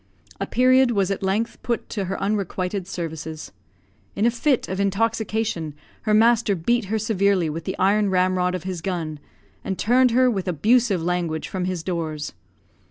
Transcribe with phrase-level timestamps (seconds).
[0.39, 3.51] A period was at length put to her unrequited services.
[4.15, 8.63] In a fit of intoxication her master beat her severely with the iron ramrod of
[8.63, 9.19] his gun,
[9.63, 12.33] and turned her, with abusive language, from his doors.